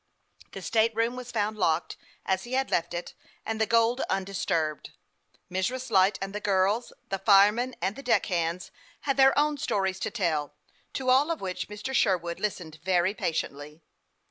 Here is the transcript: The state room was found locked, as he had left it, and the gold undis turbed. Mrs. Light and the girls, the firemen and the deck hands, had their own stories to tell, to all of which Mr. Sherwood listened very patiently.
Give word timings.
The 0.53 0.63
state 0.63 0.95
room 0.95 1.15
was 1.15 1.31
found 1.31 1.57
locked, 1.57 1.95
as 2.25 2.43
he 2.43 2.53
had 2.53 2.71
left 2.71 2.95
it, 2.95 3.13
and 3.45 3.61
the 3.61 3.67
gold 3.67 4.01
undis 4.09 4.43
turbed. 4.47 4.93
Mrs. 5.51 5.91
Light 5.91 6.17
and 6.23 6.33
the 6.33 6.39
girls, 6.39 6.91
the 7.09 7.19
firemen 7.19 7.75
and 7.83 7.95
the 7.95 8.01
deck 8.01 8.25
hands, 8.25 8.71
had 9.01 9.15
their 9.15 9.37
own 9.37 9.59
stories 9.59 9.99
to 9.99 10.09
tell, 10.09 10.55
to 10.93 11.11
all 11.11 11.29
of 11.29 11.39
which 11.39 11.67
Mr. 11.67 11.93
Sherwood 11.93 12.39
listened 12.39 12.79
very 12.83 13.13
patiently. 13.13 13.83